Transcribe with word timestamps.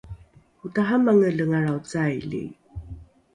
otaramangelengalrao 0.65 1.79
caili 1.91 2.43